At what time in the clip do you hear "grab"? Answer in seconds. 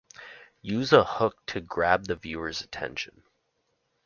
1.61-2.05